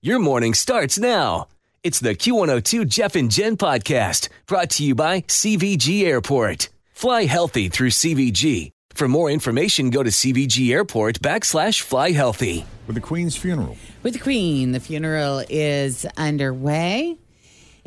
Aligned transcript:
Your 0.00 0.20
morning 0.20 0.54
starts 0.54 0.96
now. 0.96 1.48
It's 1.82 1.98
the 1.98 2.14
Q102 2.14 2.86
Jeff 2.86 3.16
and 3.16 3.28
Jen 3.28 3.56
podcast 3.56 4.28
brought 4.46 4.70
to 4.70 4.84
you 4.84 4.94
by 4.94 5.22
CVG 5.22 6.04
Airport. 6.04 6.68
Fly 6.92 7.24
healthy 7.24 7.68
through 7.68 7.90
CVG. 7.90 8.70
For 8.90 9.08
more 9.08 9.28
information, 9.28 9.90
go 9.90 10.04
to 10.04 10.10
CVG 10.10 10.70
Airport 10.70 11.18
backslash 11.18 11.80
fly 11.80 12.12
healthy. 12.12 12.64
With 12.86 12.94
the 12.94 13.00
Queen's 13.00 13.36
funeral. 13.36 13.76
With 14.04 14.12
the 14.12 14.20
Queen, 14.20 14.70
the 14.70 14.78
funeral 14.78 15.42
is 15.50 16.06
underway. 16.16 17.18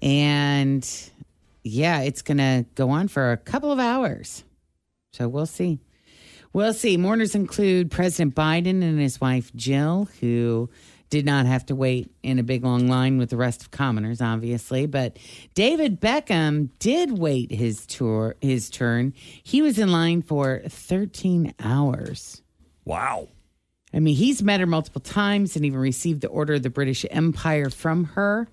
And 0.01 0.85
yeah, 1.63 2.01
it's 2.01 2.21
going 2.21 2.39
to 2.39 2.65
go 2.75 2.89
on 2.89 3.07
for 3.07 3.31
a 3.31 3.37
couple 3.37 3.71
of 3.71 3.79
hours. 3.79 4.43
So 5.13 5.29
we'll 5.29 5.45
see. 5.45 5.79
We'll 6.51 6.73
see. 6.73 6.97
Mourners 6.97 7.35
include 7.35 7.89
President 7.89 8.35
Biden 8.35 8.83
and 8.83 8.99
his 8.99 9.21
wife 9.21 9.55
Jill, 9.55 10.09
who 10.19 10.69
did 11.11 11.25
not 11.25 11.45
have 11.45 11.65
to 11.67 11.75
wait 11.75 12.09
in 12.23 12.39
a 12.39 12.43
big 12.43 12.63
long 12.63 12.87
line 12.87 13.19
with 13.19 13.29
the 13.29 13.37
rest 13.37 13.61
of 13.61 13.69
commoners, 13.69 14.21
obviously. 14.21 14.87
But 14.87 15.17
David 15.53 16.01
Beckham 16.01 16.69
did 16.79 17.19
wait 17.19 17.51
his 17.51 17.85
tour, 17.85 18.35
his 18.41 18.69
turn. 18.71 19.13
He 19.43 19.61
was 19.61 19.77
in 19.77 19.91
line 19.91 20.23
for 20.23 20.61
13 20.67 21.53
hours. 21.59 22.41
Wow. 22.85 23.27
I 23.93 23.99
mean, 23.99 24.15
he's 24.15 24.41
met 24.41 24.61
her 24.61 24.65
multiple 24.65 25.01
times 25.01 25.57
and 25.57 25.65
even 25.65 25.79
received 25.79 26.21
the 26.21 26.29
Order 26.29 26.55
of 26.55 26.63
the 26.63 26.69
British 26.69 27.05
Empire 27.11 27.69
from 27.69 28.05
her. 28.05 28.47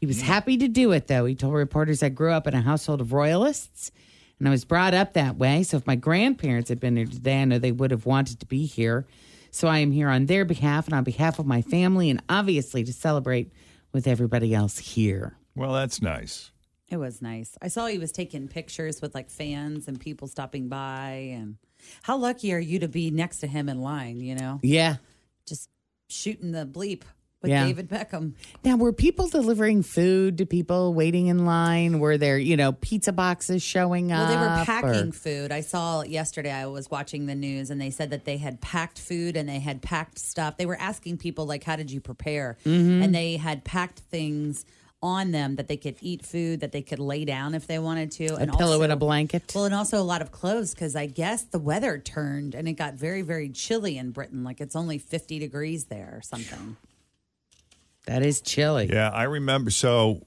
He 0.00 0.06
was 0.06 0.20
happy 0.20 0.56
to 0.56 0.66
do 0.66 0.90
it, 0.90 1.06
though. 1.06 1.24
He 1.24 1.36
told 1.36 1.54
reporters, 1.54 2.02
I 2.02 2.08
grew 2.08 2.32
up 2.32 2.48
in 2.48 2.54
a 2.54 2.60
household 2.62 3.00
of 3.00 3.12
royalists 3.12 3.92
and 4.40 4.48
I 4.48 4.50
was 4.50 4.64
brought 4.64 4.92
up 4.92 5.12
that 5.12 5.36
way. 5.36 5.62
So 5.62 5.76
if 5.76 5.86
my 5.86 5.94
grandparents 5.94 6.68
had 6.68 6.80
been 6.80 6.96
here 6.96 7.06
today, 7.06 7.42
I 7.42 7.44
know 7.44 7.60
they 7.60 7.70
would 7.70 7.92
have 7.92 8.06
wanted 8.06 8.40
to 8.40 8.46
be 8.46 8.66
here. 8.66 9.06
So 9.54 9.68
I 9.68 9.78
am 9.78 9.92
here 9.92 10.08
on 10.08 10.26
their 10.26 10.46
behalf 10.46 10.86
and 10.86 10.94
on 10.94 11.04
behalf 11.04 11.38
of 11.38 11.46
my 11.46 11.60
family, 11.60 12.08
and 12.08 12.22
obviously 12.28 12.82
to 12.84 12.92
celebrate 12.92 13.52
with 13.92 14.06
everybody 14.06 14.54
else 14.54 14.78
here. 14.78 15.36
Well, 15.54 15.74
that's 15.74 16.00
nice. 16.00 16.50
It 16.88 16.96
was 16.96 17.20
nice. 17.20 17.56
I 17.60 17.68
saw 17.68 17.86
he 17.86 17.98
was 17.98 18.12
taking 18.12 18.48
pictures 18.48 19.02
with 19.02 19.14
like 19.14 19.30
fans 19.30 19.88
and 19.88 20.00
people 20.00 20.26
stopping 20.26 20.68
by. 20.68 21.34
And 21.34 21.56
how 22.02 22.16
lucky 22.16 22.52
are 22.54 22.58
you 22.58 22.78
to 22.80 22.88
be 22.88 23.10
next 23.10 23.40
to 23.40 23.46
him 23.46 23.68
in 23.68 23.82
line, 23.82 24.20
you 24.20 24.34
know? 24.34 24.58
Yeah. 24.62 24.96
Just 25.46 25.68
shooting 26.08 26.52
the 26.52 26.66
bleep 26.66 27.02
with 27.42 27.50
Yeah. 27.50 27.66
David 27.66 27.88
Beckham. 27.88 28.32
Now, 28.64 28.76
were 28.76 28.92
people 28.92 29.28
delivering 29.28 29.82
food 29.82 30.38
to 30.38 30.46
people 30.46 30.94
waiting 30.94 31.26
in 31.26 31.44
line? 31.44 31.98
Were 31.98 32.16
there, 32.16 32.38
you 32.38 32.56
know, 32.56 32.72
pizza 32.72 33.12
boxes 33.12 33.62
showing 33.62 34.12
up? 34.12 34.28
Well, 34.28 34.28
they 34.28 34.36
were 34.36 34.62
or- 34.62 34.64
packing 34.64 35.12
food. 35.12 35.52
I 35.52 35.60
saw 35.60 36.02
yesterday, 36.02 36.52
I 36.52 36.66
was 36.66 36.90
watching 36.90 37.26
the 37.26 37.34
news 37.34 37.70
and 37.70 37.80
they 37.80 37.90
said 37.90 38.10
that 38.10 38.24
they 38.24 38.38
had 38.38 38.60
packed 38.60 38.98
food 38.98 39.36
and 39.36 39.48
they 39.48 39.58
had 39.60 39.82
packed 39.82 40.18
stuff. 40.18 40.56
They 40.56 40.66
were 40.66 40.78
asking 40.80 41.18
people, 41.18 41.44
like, 41.46 41.64
how 41.64 41.76
did 41.76 41.90
you 41.90 42.00
prepare? 42.00 42.56
Mm-hmm. 42.64 43.02
And 43.02 43.14
they 43.14 43.36
had 43.36 43.64
packed 43.64 43.98
things 43.98 44.64
on 45.04 45.32
them 45.32 45.56
that 45.56 45.66
they 45.66 45.76
could 45.76 45.96
eat 46.00 46.24
food, 46.24 46.60
that 46.60 46.70
they 46.70 46.80
could 46.80 47.00
lay 47.00 47.24
down 47.24 47.56
if 47.56 47.66
they 47.66 47.76
wanted 47.80 48.08
to. 48.12 48.26
a 48.40 48.46
pillow 48.56 48.82
and 48.82 48.92
a 48.92 48.96
blanket. 48.96 49.50
Well, 49.52 49.64
and 49.64 49.74
also 49.74 49.98
a 49.98 50.04
lot 50.04 50.22
of 50.22 50.30
clothes 50.30 50.74
because 50.74 50.94
I 50.94 51.06
guess 51.06 51.42
the 51.42 51.58
weather 51.58 51.98
turned 51.98 52.54
and 52.54 52.68
it 52.68 52.74
got 52.74 52.94
very, 52.94 53.22
very 53.22 53.48
chilly 53.48 53.98
in 53.98 54.12
Britain. 54.12 54.44
Like 54.44 54.60
it's 54.60 54.76
only 54.76 54.98
50 54.98 55.40
degrees 55.40 55.86
there 55.86 56.12
or 56.14 56.22
something. 56.22 56.76
That 58.06 58.22
is 58.22 58.40
chilly. 58.40 58.90
Yeah, 58.92 59.10
I 59.10 59.24
remember. 59.24 59.70
So 59.70 60.26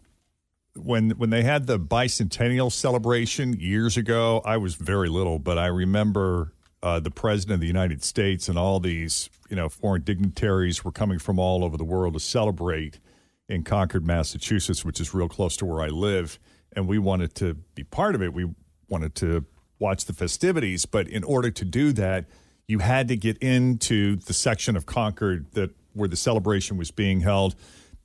when 0.76 1.12
when 1.12 1.30
they 1.30 1.44
had 1.44 1.68
the 1.68 1.80
bicentennial 1.80 2.72
celebration 2.72 3.54
years 3.54 3.98
ago, 3.98 4.42
I 4.46 4.58
was 4.58 4.76
very 4.76 5.10
little, 5.10 5.40
but 5.40 5.58
I 5.58 5.68
remember 5.68 6.54
uh, 6.84 7.00
the 7.00 7.12
president 7.12 7.56
of 7.56 7.62
the 7.62 7.68
United 7.68 8.04
States 8.04 8.48
and 8.48 8.58
all 8.58 8.80
these 8.80 9.30
you 9.50 9.56
know 9.56 9.70
foreign 9.70 10.04
dignitaries 10.04 10.84
were 10.84 10.92
coming 10.92 11.20
from 11.20 11.40
all 11.40 11.64
over 11.64 11.78
the 11.78 11.86
world 11.86 12.14
to 12.14 12.20
celebrate 12.20 13.00
in 13.48 13.64
Concord, 13.64 14.06
Massachusetts, 14.06 14.84
which 14.84 15.00
is 15.00 15.14
real 15.14 15.30
close 15.30 15.56
to 15.58 15.66
where 15.66 15.82
I 15.82 15.88
live, 15.88 16.40
and 16.74 16.88
we 16.88 16.98
wanted 16.98 17.36
to 17.36 17.54
be 17.54 17.84
part 17.84 18.16
of 18.16 18.22
it. 18.22 18.34
We 18.34 18.50
wanted 18.90 19.16
to 19.16 19.46
watch 19.80 20.06
the 20.06 20.14
festivities, 20.14 20.86
but 20.86 21.08
in 21.08 21.24
order 21.24 21.52
to 21.52 21.66
do 21.66 21.92
that, 21.94 22.26
you 22.68 22.80
had 22.80 23.08
to 23.10 23.16
get 23.16 23.38
into 23.38 24.16
the 24.16 24.34
section 24.34 24.76
of 24.76 24.86
Concord 24.86 25.46
that 25.52 25.72
where 25.96 26.10
the 26.10 26.16
celebration 26.16 26.78
was 26.78 26.92
being 26.92 27.22
held 27.22 27.56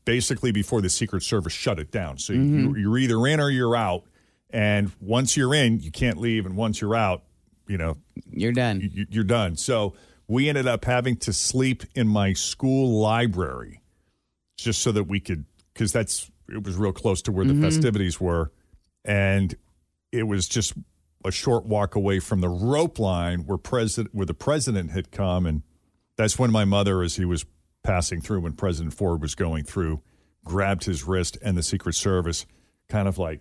basically 0.04 0.52
before 0.52 0.80
the 0.80 0.88
Secret 0.88 1.22
Service 1.22 1.52
shut 1.52 1.78
it 1.78 1.90
down. 1.90 2.18
So 2.18 2.32
you, 2.32 2.40
mm-hmm. 2.40 2.78
you're 2.78 2.98
either 2.98 3.26
in 3.26 3.40
or 3.40 3.50
you're 3.50 3.76
out. 3.76 4.04
And 4.50 4.90
once 5.00 5.36
you're 5.36 5.54
in, 5.54 5.80
you 5.80 5.90
can't 5.90 6.18
leave. 6.18 6.46
And 6.46 6.56
once 6.56 6.80
you're 6.80 6.96
out, 6.96 7.22
you 7.68 7.78
know, 7.78 7.96
You're 8.30 8.52
done. 8.52 8.80
you, 8.80 9.06
you're 9.10 9.24
done. 9.24 9.56
So 9.56 9.94
we 10.26 10.48
ended 10.48 10.66
up 10.66 10.84
having 10.84 11.16
to 11.18 11.32
sleep 11.32 11.84
in 11.94 12.08
my 12.08 12.32
school 12.32 13.00
library 13.00 13.82
just 14.56 14.82
so 14.82 14.90
that 14.92 15.04
we 15.04 15.20
could, 15.20 15.44
because 15.72 15.92
that's, 15.92 16.30
it 16.48 16.64
was 16.64 16.76
real 16.76 16.92
close 16.92 17.22
to 17.22 17.32
where 17.32 17.44
the 17.44 17.52
mm-hmm. 17.52 17.62
festivities 17.62 18.20
were. 18.20 18.50
And 19.04 19.54
it 20.10 20.24
was 20.24 20.48
just 20.48 20.74
a 21.24 21.30
short 21.30 21.64
walk 21.64 21.94
away 21.94 22.18
from 22.18 22.40
the 22.40 22.48
rope 22.48 22.98
line 22.98 23.40
where 23.40 23.58
president 23.58 24.14
where 24.14 24.26
the 24.26 24.34
president 24.34 24.90
had 24.90 25.10
come 25.10 25.46
and 25.46 25.62
that's 26.16 26.38
when 26.38 26.50
my 26.50 26.64
mother 26.64 27.02
as 27.02 27.16
he 27.16 27.24
was 27.24 27.44
passing 27.90 28.20
through 28.20 28.40
when 28.40 28.52
president 28.52 28.94
ford 28.94 29.20
was 29.20 29.34
going 29.34 29.64
through 29.64 30.00
grabbed 30.44 30.84
his 30.84 31.04
wrist 31.04 31.36
and 31.42 31.56
the 31.56 31.62
secret 31.62 31.94
service 31.94 32.46
kind 32.88 33.08
of 33.08 33.18
like 33.18 33.40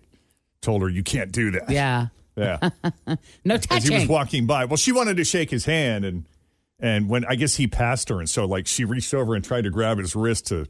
told 0.60 0.82
her 0.82 0.88
you 0.88 1.02
can't 1.02 1.30
do 1.32 1.50
that 1.52 1.70
Yeah. 1.70 2.08
yeah 2.36 2.58
No 3.44 3.56
as 3.70 3.84
he 3.84 3.94
was 3.94 4.06
walking 4.08 4.46
by 4.46 4.64
well 4.64 4.76
she 4.76 4.92
wanted 4.92 5.16
to 5.18 5.24
shake 5.24 5.50
his 5.50 5.64
hand 5.64 6.04
and 6.04 6.26
and 6.80 7.08
when 7.08 7.24
i 7.26 7.34
guess 7.36 7.54
he 7.56 7.66
passed 7.66 8.08
her 8.08 8.18
and 8.18 8.28
so 8.28 8.44
like 8.44 8.66
she 8.66 8.84
reached 8.84 9.14
over 9.14 9.34
and 9.34 9.44
tried 9.44 9.64
to 9.64 9.70
grab 9.70 9.98
his 9.98 10.16
wrist 10.16 10.46
to 10.48 10.66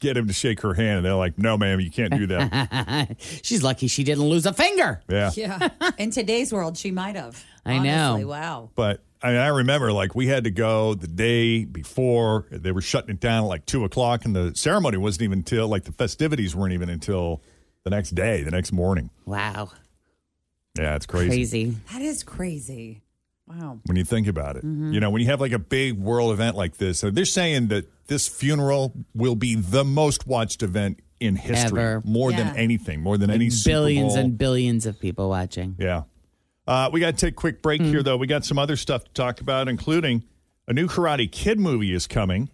get 0.00 0.16
him 0.16 0.26
to 0.26 0.32
shake 0.32 0.60
her 0.62 0.74
hand 0.74 0.98
and 0.98 1.06
they're 1.06 1.14
like 1.14 1.38
no 1.38 1.56
ma'am 1.56 1.78
you 1.80 1.90
can't 1.90 2.12
do 2.14 2.26
that 2.26 3.16
She's 3.42 3.62
lucky 3.62 3.86
she 3.86 4.02
didn't 4.04 4.24
lose 4.24 4.46
a 4.46 4.52
finger. 4.52 5.00
yeah 5.08 5.30
Yeah. 5.34 5.68
in 5.96 6.10
today's 6.10 6.52
world, 6.52 6.76
she 6.76 6.90
might 6.90 7.14
have. 7.16 7.42
I 7.64 7.78
know. 7.78 8.26
Wow. 8.26 8.70
But 8.74 9.00
I, 9.22 9.28
mean, 9.32 9.40
I 9.40 9.48
remember 9.48 9.92
like 9.92 10.14
we 10.14 10.26
had 10.26 10.44
to 10.44 10.50
go 10.50 10.94
the 10.94 11.06
day 11.06 11.64
before 11.64 12.46
they 12.50 12.72
were 12.72 12.80
shutting 12.80 13.10
it 13.10 13.20
down 13.20 13.44
at 13.44 13.48
like 13.48 13.66
two 13.66 13.84
o'clock, 13.84 14.24
and 14.24 14.34
the 14.34 14.52
ceremony 14.54 14.96
wasn't 14.96 15.22
even 15.22 15.38
until 15.40 15.68
like 15.68 15.84
the 15.84 15.92
festivities 15.92 16.54
weren't 16.56 16.72
even 16.72 16.88
until 16.88 17.42
the 17.84 17.90
next 17.90 18.10
day, 18.14 18.42
the 18.42 18.50
next 18.50 18.72
morning. 18.72 19.10
Wow. 19.26 19.70
Yeah, 20.78 20.96
it's 20.96 21.06
crazy, 21.06 21.28
Crazy. 21.28 21.76
That 21.92 22.02
is 22.02 22.22
crazy. 22.22 23.02
Wow. 23.46 23.80
when 23.86 23.96
you 23.96 24.04
think 24.04 24.28
about 24.28 24.56
it. 24.56 24.62
You 24.64 25.00
know, 25.00 25.10
when 25.10 25.20
you 25.20 25.26
have 25.28 25.40
like 25.40 25.52
a 25.52 25.58
big 25.58 25.98
world 25.98 26.32
event 26.32 26.56
like 26.56 26.76
this, 26.78 27.02
uh, 27.04 27.10
they're 27.12 27.24
saying 27.24 27.68
that 27.68 27.86
this 28.06 28.26
funeral 28.28 28.94
will 29.14 29.34
be 29.34 29.56
the 29.56 29.84
most 29.84 30.26
watched 30.26 30.62
event 30.62 31.00
in 31.20 31.36
history, 31.36 31.80
Ever. 31.80 32.02
more 32.04 32.30
Yeah. 32.30 32.44
than 32.44 32.56
anything, 32.56 33.00
more 33.02 33.18
than 33.18 33.30
any 33.30 33.50
Super 33.50 33.74
billions 33.74 34.14
Bowl. 34.14 34.24
and 34.24 34.38
billions 34.38 34.86
of 34.86 34.98
people 35.00 35.28
watching. 35.28 35.74
Yeah. 35.78 36.02
Uh, 36.66 36.88
we 36.92 37.00
got 37.00 37.16
to 37.16 37.26
take 37.26 37.32
a 37.32 37.36
quick 37.36 37.62
break 37.62 37.80
here, 37.82 38.02
though. 38.02 38.16
We 38.16 38.26
got 38.26 38.44
some 38.44 38.58
other 38.58 38.76
stuff 38.76 39.04
to 39.04 39.10
talk 39.12 39.40
about, 39.40 39.68
including 39.68 40.24
a 40.68 40.72
new 40.72 40.86
Karate 40.86 41.30
Kid 41.30 41.58
movie 41.58 41.92
is 41.92 42.06
coming, 42.06 42.50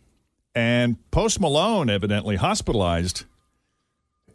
and 0.54 0.96
Post 1.10 1.40
Malone 1.40 1.90
evidently 1.90 2.36
hospitalized. 2.36 3.24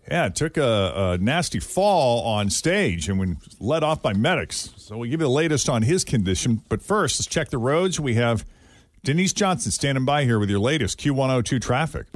Yeah, 0.10 0.30
took 0.30 0.58
a, 0.58 0.94
a 0.96 1.18
nasty 1.18 1.60
fall 1.60 2.26
on 2.26 2.50
stage 2.50 3.08
and 3.08 3.20
was 3.20 3.38
led 3.60 3.84
off 3.84 4.02
by 4.02 4.14
medics. 4.14 4.74
So 4.76 4.98
we'll 4.98 5.10
give 5.10 5.22
you 5.22 5.28
the 5.28 5.32
latest 5.32 5.70
on 5.70 5.82
his 5.82 6.04
condition. 6.04 6.62
But 6.68 6.82
first, 6.82 7.20
let's 7.20 7.28
check 7.28 7.50
the 7.50 7.58
roads. 7.58 8.00
We 8.02 8.16
have 8.16 8.46
Denise 9.04 9.34
Johnson 9.34 9.72
standing 9.72 10.04
by 10.04 10.26
here 10.26 10.40
with 10.40 10.50
your 10.50 10.60
latest 10.60 11.00
Q102 11.00 11.62
traffic. 11.62 12.08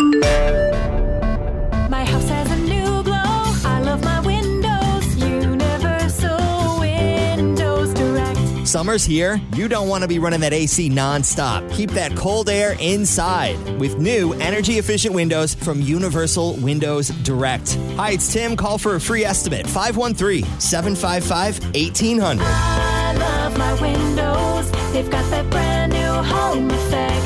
Summer's 8.77 9.03
here. 9.03 9.41
You 9.56 9.68
don't 9.68 9.89
want 9.89 10.03
to 10.03 10.07
be 10.07 10.19
running 10.19 10.41
that 10.41 10.53
AC 10.53 10.88
nonstop. 10.88 11.68
Keep 11.74 11.89
that 11.94 12.15
cold 12.15 12.47
air 12.47 12.75
inside 12.79 13.57
with 13.79 13.97
new 13.97 14.33
energy 14.33 14.74
efficient 14.74 15.15
windows 15.15 15.56
from 15.56 15.81
Universal 15.81 16.57
Windows 16.57 17.07
Direct. 17.07 17.74
Hi, 17.95 18.12
it's 18.12 18.31
Tim. 18.31 18.56
Call 18.56 18.77
for 18.77 18.94
a 18.94 19.01
free 19.01 19.25
estimate 19.25 19.65
513 19.65 20.44
755 20.59 21.59
1800. 21.74 22.44
I 22.45 23.13
love 23.13 23.57
my 23.57 23.74
windows. 23.81 24.69
They've 24.94 25.09
got 25.09 25.27
that 25.31 25.50
brand 25.50 25.94
new 25.94 26.00
home 26.00 26.69
effect. 26.69 27.25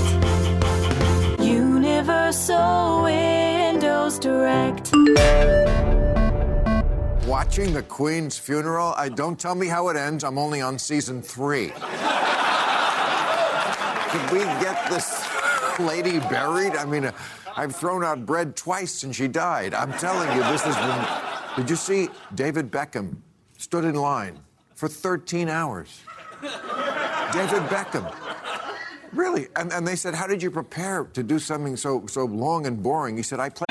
Universal 1.43 3.03
Windows 3.03 4.19
Direct. 4.19 4.89
Watching 7.31 7.71
the 7.71 7.83
Queen's 7.83 8.37
funeral? 8.37 8.93
I 8.97 9.07
don't 9.07 9.39
tell 9.39 9.55
me 9.55 9.67
how 9.67 9.87
it 9.87 9.95
ends. 9.95 10.25
I'm 10.25 10.37
only 10.37 10.59
on 10.59 10.77
season 10.77 11.21
three. 11.21 11.69
Could 14.09 14.31
we 14.33 14.39
get 14.59 14.89
this 14.89 15.25
lady 15.79 16.19
buried? 16.19 16.75
I 16.75 16.83
mean, 16.83 17.05
uh, 17.05 17.13
I've 17.55 17.73
thrown 17.73 18.03
out 18.03 18.25
bread 18.25 18.57
twice 18.57 18.91
since 18.91 19.15
she 19.15 19.29
died. 19.29 19.73
I'm 19.73 19.93
telling 19.93 20.29
you, 20.35 20.43
this 20.51 20.63
has 20.63 20.75
been. 20.75 21.63
Did 21.63 21.69
you 21.69 21.77
see 21.77 22.09
David 22.35 22.69
Beckham 22.69 23.15
stood 23.57 23.85
in 23.85 23.95
line 23.95 24.37
for 24.75 24.89
13 24.89 25.47
hours? 25.47 26.01
David 26.41 27.61
Beckham. 27.69 28.13
Really? 29.13 29.47
And, 29.55 29.71
and 29.71 29.87
they 29.87 29.95
said, 29.95 30.15
How 30.15 30.27
did 30.27 30.43
you 30.43 30.51
prepare 30.51 31.05
to 31.05 31.23
do 31.23 31.39
something 31.39 31.77
so, 31.77 32.05
so 32.07 32.25
long 32.25 32.65
and 32.65 32.83
boring? 32.83 33.15
He 33.15 33.23
said, 33.23 33.39
I 33.39 33.47
play. 33.47 33.70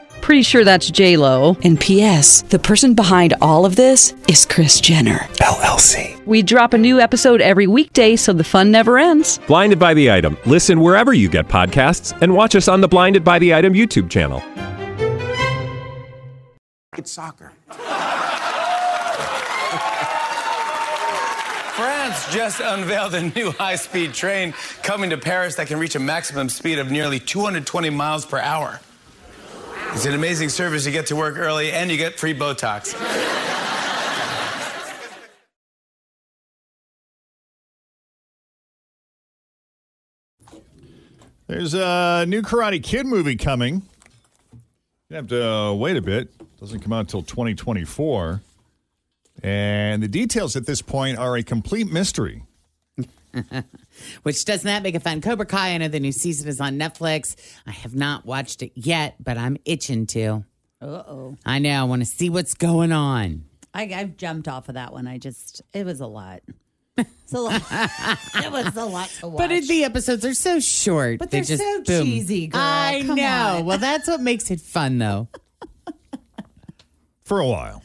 Pretty 0.21 0.43
sure 0.43 0.63
that's 0.63 0.89
J 0.89 1.17
Lo. 1.17 1.57
And 1.63 1.79
P.S. 1.79 2.43
The 2.43 2.59
person 2.59 2.93
behind 2.93 3.33
all 3.41 3.65
of 3.65 3.75
this 3.75 4.13
is 4.29 4.45
Kris 4.45 4.79
Jenner 4.79 5.17
LLC. 5.39 6.23
We 6.25 6.43
drop 6.43 6.73
a 6.73 6.77
new 6.77 6.99
episode 6.99 7.41
every 7.41 7.67
weekday, 7.67 8.15
so 8.15 8.31
the 8.31 8.43
fun 8.43 8.71
never 8.71 8.97
ends. 8.99 9.39
Blinded 9.47 9.79
by 9.79 9.93
the 9.93 10.11
item. 10.11 10.37
Listen 10.45 10.79
wherever 10.79 11.13
you 11.13 11.27
get 11.27 11.47
podcasts, 11.47 12.17
and 12.21 12.33
watch 12.33 12.55
us 12.55 12.67
on 12.67 12.81
the 12.81 12.87
Blinded 12.87 13.23
by 13.23 13.39
the 13.39 13.53
Item 13.53 13.73
YouTube 13.73 14.09
channel. 14.09 14.41
It's 16.97 17.11
soccer. 17.11 17.51
France 21.75 22.31
just 22.31 22.59
unveiled 22.59 23.15
a 23.15 23.23
new 23.29 23.51
high 23.51 23.75
speed 23.75 24.13
train 24.13 24.53
coming 24.83 25.09
to 25.09 25.17
Paris 25.17 25.55
that 25.55 25.67
can 25.67 25.79
reach 25.79 25.95
a 25.95 25.99
maximum 25.99 26.47
speed 26.47 26.77
of 26.77 26.91
nearly 26.91 27.19
220 27.19 27.89
miles 27.89 28.25
per 28.25 28.37
hour. 28.37 28.79
It's 29.93 30.05
an 30.05 30.13
amazing 30.13 30.47
service. 30.49 30.85
You 30.85 30.91
get 30.93 31.07
to 31.07 31.15
work 31.15 31.37
early 31.37 31.71
and 31.71 31.91
you 31.91 31.97
get 31.97 32.17
free 32.17 32.33
Botox. 32.33 32.95
There's 41.47 41.73
a 41.73 42.25
new 42.25 42.41
Karate 42.41 42.81
Kid 42.81 43.05
movie 43.05 43.35
coming. 43.35 43.81
You 45.09 45.17
have 45.17 45.27
to 45.27 45.45
uh, 45.45 45.73
wait 45.73 45.97
a 45.97 46.01
bit. 46.01 46.29
Doesn't 46.57 46.79
come 46.79 46.93
out 46.93 47.01
until 47.01 47.23
2024. 47.23 48.41
And 49.43 50.01
the 50.01 50.07
details 50.07 50.55
at 50.55 50.65
this 50.65 50.81
point 50.81 51.17
are 51.17 51.35
a 51.35 51.43
complete 51.43 51.91
mystery. 51.91 52.43
Which 54.23 54.45
does 54.45 54.63
not 54.63 54.71
that 54.71 54.83
make 54.83 54.95
it 54.95 55.01
fun. 55.03 55.21
Cobra 55.21 55.45
Kai, 55.45 55.71
I 55.73 55.77
know 55.77 55.87
the 55.87 55.99
new 55.99 56.11
season 56.11 56.47
is 56.47 56.59
on 56.61 56.77
Netflix. 56.77 57.35
I 57.67 57.71
have 57.71 57.95
not 57.95 58.25
watched 58.25 58.61
it 58.61 58.71
yet, 58.75 59.15
but 59.23 59.37
I'm 59.37 59.57
itching 59.65 60.05
to. 60.07 60.43
Uh 60.81 60.85
oh. 60.85 61.37
I 61.45 61.59
know. 61.59 61.79
I 61.79 61.83
want 61.83 62.01
to 62.01 62.05
see 62.05 62.29
what's 62.29 62.53
going 62.53 62.91
on. 62.91 63.45
I, 63.73 63.83
I've 63.93 64.17
jumped 64.17 64.47
off 64.47 64.67
of 64.69 64.75
that 64.75 64.91
one. 64.91 65.07
I 65.07 65.17
just, 65.17 65.61
it 65.73 65.85
was 65.85 66.01
a 66.01 66.07
lot. 66.07 66.41
It's 66.97 67.33
a 67.33 67.39
lot. 67.39 67.61
it 68.35 68.51
was 68.51 68.75
a 68.75 68.83
lot 68.85 69.09
to 69.21 69.27
watch. 69.29 69.37
But 69.37 69.51
it, 69.51 69.67
the 69.67 69.85
episodes 69.85 70.25
are 70.25 70.33
so 70.33 70.59
short. 70.59 71.19
But 71.19 71.31
They 71.31 71.37
they're 71.41 71.57
just 71.57 71.63
so 71.63 71.81
boom. 71.83 72.05
cheesy, 72.05 72.47
girl. 72.47 72.61
I 72.61 73.03
Come 73.05 73.15
know. 73.15 73.57
on. 73.59 73.65
Well, 73.65 73.77
that's 73.77 74.07
what 74.09 74.19
makes 74.21 74.51
it 74.51 74.59
fun, 74.59 74.97
though. 74.97 75.29
For 77.23 77.39
a 77.39 77.47
while. 77.47 77.81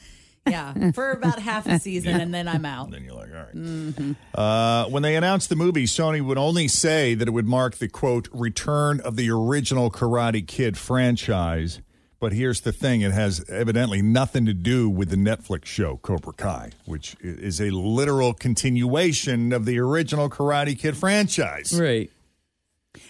Yeah, 0.47 0.91
for 0.93 1.11
about 1.13 1.39
half 1.39 1.67
a 1.67 1.79
season, 1.79 2.21
and 2.21 2.33
then 2.33 2.47
I'm 2.49 2.65
out. 2.65 2.91
Then 2.91 3.05
you're 3.05 3.15
like, 3.15 3.31
all 3.31 3.47
right. 3.53 4.17
Uh, 4.35 4.89
when 4.91 5.03
they 5.03 5.17
announced 5.17 5.49
the 5.49 5.57
movie, 5.57 5.85
Sony 5.87 6.25
would 6.25 6.39
only 6.39 6.69
say 6.69 7.15
that 7.15 7.29
it 7.29 7.31
would 7.33 7.47
mark 7.47 7.77
the 7.77 7.89
quote 7.89 8.29
return 8.33 9.01
of 9.01 9.17
the 9.17 9.31
original 9.31 9.91
Karate 9.91 10.47
Kid 10.47 10.77
franchise. 10.79 11.81
But 12.19 12.33
here's 12.33 12.63
the 12.63 12.73
thing: 12.73 13.03
it 13.03 13.13
has 13.13 13.45
evidently 13.51 14.01
nothing 14.01 14.47
to 14.47 14.55
do 14.55 14.89
with 14.89 15.11
the 15.11 15.17
Netflix 15.17 15.67
show 15.67 15.99
Cobra 15.99 16.33
Kai, 16.33 16.71
which 16.87 17.15
is 17.21 17.61
a 17.61 17.71
literal 17.71 18.33
continuation 18.33 19.53
of 19.53 19.67
the 19.67 19.79
original 19.79 20.31
Karate 20.31 20.79
Kid 20.79 20.97
franchise. 20.97 21.79
Right. 21.79 22.11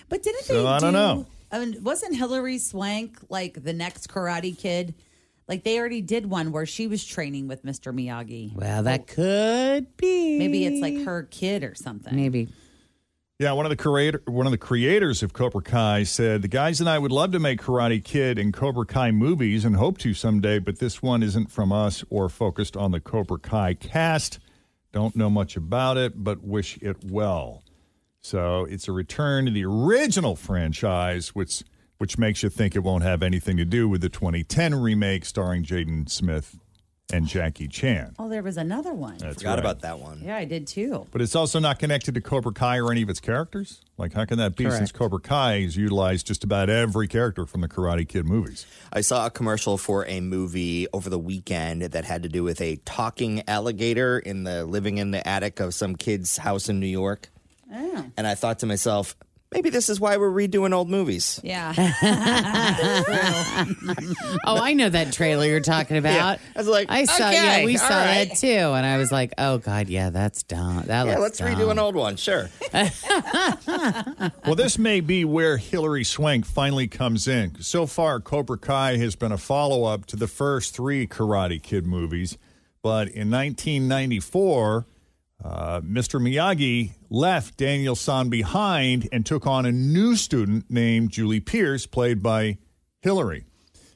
But 0.08 0.22
didn't 0.22 0.42
So, 0.44 0.62
they? 0.62 0.68
I 0.68 0.78
don't 0.80 0.92
know. 0.92 1.26
I 1.52 1.60
mean, 1.60 1.84
wasn't 1.84 2.16
Hilary 2.16 2.58
Swank 2.58 3.18
like 3.28 3.62
the 3.62 3.72
next 3.72 4.08
Karate 4.08 4.58
Kid? 4.58 4.94
Like 5.48 5.62
they 5.62 5.78
already 5.78 6.00
did 6.02 6.26
one 6.26 6.50
where 6.50 6.66
she 6.66 6.86
was 6.86 7.04
training 7.04 7.46
with 7.46 7.64
Mr. 7.64 7.94
Miyagi. 7.94 8.54
Well, 8.54 8.82
that 8.82 9.06
could 9.06 9.96
be. 9.96 10.38
Maybe 10.38 10.64
it's 10.66 10.82
like 10.82 11.04
her 11.04 11.22
kid 11.24 11.62
or 11.62 11.74
something. 11.74 12.14
Maybe. 12.14 12.48
Yeah, 13.38 13.52
one 13.52 13.66
of 13.66 13.70
the 13.70 13.76
creator, 13.76 14.22
one 14.24 14.46
of 14.46 14.50
the 14.50 14.58
creators 14.58 15.22
of 15.22 15.34
Cobra 15.34 15.60
Kai 15.60 16.04
said, 16.04 16.40
"The 16.40 16.48
guys 16.48 16.80
and 16.80 16.88
I 16.88 16.98
would 16.98 17.12
love 17.12 17.32
to 17.32 17.38
make 17.38 17.60
Karate 17.60 18.02
Kid 18.02 18.38
and 18.38 18.52
Cobra 18.52 18.86
Kai 18.86 19.10
movies 19.10 19.64
and 19.64 19.76
hope 19.76 19.98
to 19.98 20.14
someday, 20.14 20.58
but 20.58 20.78
this 20.78 21.02
one 21.02 21.22
isn't 21.22 21.50
from 21.50 21.70
us 21.70 22.02
or 22.08 22.30
focused 22.30 22.78
on 22.78 22.92
the 22.92 23.00
Cobra 23.00 23.38
Kai 23.38 23.74
cast. 23.74 24.38
Don't 24.90 25.14
know 25.14 25.28
much 25.28 25.54
about 25.54 25.98
it, 25.98 26.24
but 26.24 26.42
wish 26.42 26.78
it 26.80 27.04
well." 27.04 27.62
So 28.22 28.64
it's 28.64 28.88
a 28.88 28.92
return 28.92 29.44
to 29.44 29.50
the 29.52 29.66
original 29.66 30.34
franchise, 30.34 31.34
which 31.34 31.62
which 31.98 32.18
makes 32.18 32.42
you 32.42 32.48
think 32.48 32.76
it 32.76 32.80
won't 32.80 33.02
have 33.04 33.22
anything 33.22 33.56
to 33.56 33.64
do 33.64 33.88
with 33.88 34.00
the 34.00 34.08
2010 34.08 34.74
remake 34.74 35.24
starring 35.24 35.64
Jaden 35.64 36.08
Smith 36.08 36.58
and 37.12 37.26
Jackie 37.26 37.68
Chan. 37.68 38.14
Oh, 38.18 38.28
there 38.28 38.42
was 38.42 38.56
another 38.56 38.92
one. 38.92 39.18
That's 39.18 39.36
Forgot 39.36 39.50
right. 39.50 39.58
about 39.60 39.80
that 39.82 40.00
one. 40.00 40.22
Yeah, 40.24 40.36
I 40.36 40.44
did 40.44 40.66
too. 40.66 41.06
But 41.12 41.22
it's 41.22 41.36
also 41.36 41.60
not 41.60 41.78
connected 41.78 42.14
to 42.14 42.20
Cobra 42.20 42.52
Kai 42.52 42.78
or 42.80 42.90
any 42.90 43.02
of 43.02 43.08
its 43.08 43.20
characters. 43.20 43.80
Like, 43.96 44.12
how 44.12 44.24
can 44.24 44.38
that 44.38 44.56
be? 44.56 44.68
Since 44.68 44.90
Cobra 44.92 45.20
Kai 45.20 45.62
has 45.62 45.76
utilized 45.76 46.26
just 46.26 46.42
about 46.42 46.68
every 46.68 47.06
character 47.06 47.46
from 47.46 47.60
the 47.60 47.68
Karate 47.68 48.08
Kid 48.08 48.26
movies. 48.26 48.66
I 48.92 49.02
saw 49.02 49.26
a 49.26 49.30
commercial 49.30 49.78
for 49.78 50.04
a 50.06 50.20
movie 50.20 50.88
over 50.92 51.08
the 51.08 51.18
weekend 51.18 51.82
that 51.82 52.04
had 52.04 52.24
to 52.24 52.28
do 52.28 52.42
with 52.42 52.60
a 52.60 52.76
talking 52.84 53.42
alligator 53.48 54.18
in 54.18 54.42
the 54.42 54.64
living 54.64 54.98
in 54.98 55.12
the 55.12 55.26
attic 55.26 55.60
of 55.60 55.74
some 55.74 55.94
kid's 55.94 56.36
house 56.36 56.68
in 56.68 56.80
New 56.80 56.86
York. 56.86 57.28
Oh. 57.72 58.04
And 58.16 58.26
I 58.26 58.34
thought 58.34 58.58
to 58.60 58.66
myself, 58.66 59.16
maybe 59.52 59.70
this 59.70 59.88
is 59.88 59.98
why 60.00 60.16
we're 60.16 60.30
redoing 60.30 60.72
old 60.74 60.88
movies. 60.90 61.40
Yeah. 61.42 61.72
Oh, 64.44 64.58
I 64.58 64.74
know 64.74 64.88
that 64.88 65.12
trailer 65.12 65.46
you're 65.46 65.60
talking 65.60 65.96
about. 65.96 66.38
I 66.54 66.58
was 66.58 66.68
like, 66.68 66.86
I 66.90 67.04
saw. 67.04 67.30
yeah, 67.30 67.64
we 67.64 67.76
saw 67.76 67.88
right. 67.88 68.28
that 68.28 68.36
too, 68.36 68.46
and 68.46 68.86
I 68.86 68.96
was 68.98 69.10
like, 69.10 69.32
oh 69.38 69.58
god, 69.58 69.88
yeah, 69.88 70.10
that's 70.10 70.42
dumb. 70.44 70.84
That 70.86 71.06
Yeah, 71.06 71.18
looks 71.18 71.40
let's 71.40 71.54
redo 71.58 71.70
an 71.70 71.78
old 71.78 71.94
one. 71.96 72.16
Sure. 72.16 72.48
Well, 74.46 74.54
this 74.54 74.78
may 74.78 75.00
be 75.00 75.24
where 75.24 75.56
Hilary 75.56 76.04
Swank 76.04 76.44
finally 76.46 76.86
comes 76.86 77.26
in. 77.26 77.60
So 77.62 77.86
far, 77.86 78.20
Cobra 78.20 78.58
Kai 78.58 78.96
has 78.98 79.16
been 79.16 79.32
a 79.32 79.38
follow 79.38 79.84
up 79.84 80.06
to 80.06 80.16
the 80.16 80.28
first 80.28 80.74
three 80.74 81.06
Karate 81.06 81.60
Kid 81.62 81.86
movies. 81.86 82.38
But 82.82 83.08
in 83.08 83.30
1994, 83.30 84.86
uh, 85.44 85.80
Mr. 85.80 86.20
Miyagi 86.20 86.92
left 87.10 87.56
Daniel 87.56 87.94
San 87.94 88.28
behind 88.28 89.08
and 89.12 89.24
took 89.24 89.46
on 89.46 89.66
a 89.66 89.72
new 89.72 90.16
student 90.16 90.66
named 90.70 91.10
Julie 91.10 91.40
Pierce, 91.40 91.86
played 91.86 92.22
by 92.22 92.58
Hilary. 93.00 93.44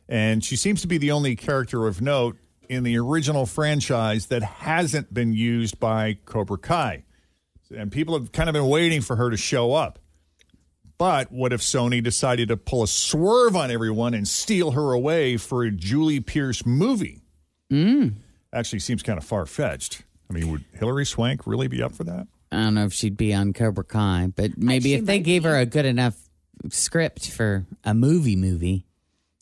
And 0.08 0.44
she 0.44 0.56
seems 0.56 0.82
to 0.82 0.88
be 0.88 0.98
the 0.98 1.12
only 1.12 1.36
character 1.36 1.86
of 1.86 2.00
note 2.00 2.36
in 2.68 2.84
the 2.84 2.98
original 2.98 3.46
franchise 3.46 4.26
that 4.26 4.42
hasn't 4.42 5.12
been 5.12 5.32
used 5.32 5.80
by 5.80 6.18
Cobra 6.24 6.58
Kai. 6.58 7.04
And 7.74 7.90
people 7.90 8.18
have 8.18 8.32
kind 8.32 8.48
of 8.48 8.52
been 8.52 8.66
waiting 8.66 9.00
for 9.00 9.16
her 9.16 9.30
to 9.30 9.36
show 9.36 9.72
up. 9.72 9.98
But 10.98 11.32
what 11.32 11.52
if 11.52 11.62
Sony 11.62 12.02
decided 12.02 12.48
to 12.48 12.56
pull 12.56 12.82
a 12.82 12.86
swerve 12.86 13.56
on 13.56 13.70
everyone 13.70 14.12
and 14.12 14.28
steal 14.28 14.72
her 14.72 14.92
away 14.92 15.38
for 15.38 15.64
a 15.64 15.70
Julie 15.70 16.20
Pierce 16.20 16.66
movie? 16.66 17.22
Mm. 17.72 18.16
Actually, 18.52 18.80
seems 18.80 19.02
kind 19.02 19.16
of 19.16 19.24
far 19.24 19.46
fetched. 19.46 20.02
I 20.30 20.32
mean, 20.32 20.50
would 20.50 20.64
Hilary 20.72 21.04
Swank 21.04 21.46
really 21.46 21.66
be 21.66 21.82
up 21.82 21.92
for 21.92 22.04
that? 22.04 22.28
I 22.52 22.56
don't 22.58 22.74
know 22.74 22.84
if 22.84 22.92
she'd 22.92 23.16
be 23.16 23.34
on 23.34 23.52
Cobra 23.52 23.84
Kai, 23.84 24.32
but 24.34 24.56
maybe 24.56 24.94
if 24.94 25.04
they 25.04 25.18
might 25.18 25.24
gave 25.24 25.44
her 25.44 25.56
a 25.56 25.66
good 25.66 25.84
enough 25.84 26.16
script 26.70 27.30
for 27.30 27.66
a 27.84 27.94
movie 27.94 28.36
movie. 28.36 28.86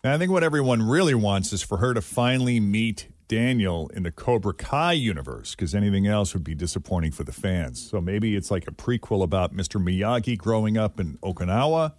And 0.03 0.13
I 0.13 0.19
think 0.19 0.31
what 0.31 0.45
everyone 0.45 0.83
really 0.83 1.15
wants 1.15 1.53
is 1.53 1.63
for 1.63 1.79
her 1.79 1.93
to 1.95 2.01
finally 2.01 2.61
meet 2.61 3.09
Daniel 3.27 3.91
in 3.93 4.05
the 4.05 4.11
Cobra 4.11 4.55
Kai 4.55 4.93
universe, 4.93 5.55
because 5.55 5.75
anything 5.75 6.07
else 6.07 6.33
would 6.33 6.45
be 6.45 6.55
disappointing 6.55 7.13
for 7.13 7.25
the 7.25 7.33
fans. 7.33 7.89
So 7.91 8.01
maybe 8.01 8.35
it's 8.35 8.51
like 8.51 8.67
a 8.67 8.71
prequel 8.71 9.23
about 9.23 9.55
Mr. 9.55 9.83
Miyagi 9.83 10.39
growing 10.39 10.79
up 10.79 10.99
in 10.99 11.19
Okinawa. 11.19 11.93